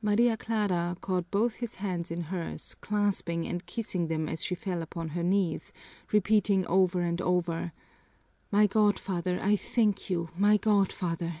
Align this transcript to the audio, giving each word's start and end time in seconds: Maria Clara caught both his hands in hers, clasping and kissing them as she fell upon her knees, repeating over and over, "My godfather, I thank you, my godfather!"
Maria 0.00 0.34
Clara 0.34 0.96
caught 1.02 1.30
both 1.30 1.56
his 1.56 1.74
hands 1.74 2.10
in 2.10 2.22
hers, 2.22 2.74
clasping 2.80 3.46
and 3.46 3.66
kissing 3.66 4.06
them 4.08 4.30
as 4.30 4.42
she 4.42 4.54
fell 4.54 4.80
upon 4.80 5.08
her 5.10 5.22
knees, 5.22 5.74
repeating 6.10 6.66
over 6.68 7.02
and 7.02 7.20
over, 7.20 7.70
"My 8.50 8.66
godfather, 8.66 9.38
I 9.42 9.56
thank 9.56 10.08
you, 10.08 10.30
my 10.38 10.56
godfather!" 10.56 11.34